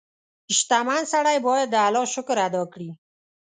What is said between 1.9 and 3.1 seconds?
شکر ادا کړي.